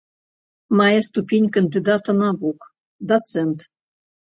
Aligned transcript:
Мае 0.79 1.01
ступень 1.09 1.51
кандыдата 1.59 2.11
навук, 2.23 2.59
дацэнт. 3.13 3.59